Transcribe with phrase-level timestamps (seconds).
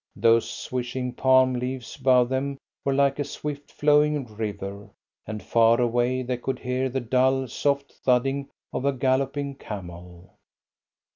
[0.15, 4.89] Those swishing palm leaves above them were like a swift flowing river,
[5.27, 10.33] and far away they could hear the dull, soft thudding of a galloping camel.